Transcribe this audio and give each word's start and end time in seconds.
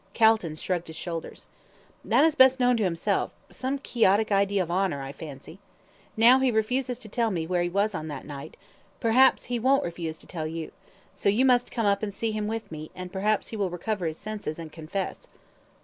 Calton 0.15 0.55
shrugged 0.55 0.87
his 0.87 0.95
shoulders. 0.95 1.45
"That 2.03 2.23
is 2.23 2.33
best 2.33 2.59
known 2.59 2.75
to 2.77 2.83
himself 2.83 3.29
some 3.51 3.77
Quixotic 3.77 4.31
idea 4.31 4.63
of 4.63 4.71
honour, 4.71 4.99
I 4.99 5.11
fancy. 5.11 5.59
Now, 6.17 6.39
he 6.39 6.49
refuses 6.49 6.97
to 6.97 7.07
tell 7.07 7.29
me 7.29 7.45
where 7.45 7.61
he 7.61 7.69
was 7.69 7.93
on 7.93 8.07
that 8.07 8.25
night; 8.25 8.57
perhaps 8.99 9.45
he 9.45 9.59
won't 9.59 9.83
refuse 9.83 10.17
to 10.17 10.25
tell 10.25 10.47
you 10.47 10.71
so 11.13 11.29
you 11.29 11.45
must 11.45 11.69
come 11.69 11.85
up 11.85 12.01
and 12.01 12.11
see 12.11 12.31
him 12.31 12.47
with 12.47 12.71
me, 12.71 12.89
and 12.95 13.13
perhaps 13.13 13.49
he 13.49 13.55
will 13.55 13.69
recover 13.69 14.07
his 14.07 14.17
senses, 14.17 14.57
and 14.57 14.71
confess." 14.71 15.27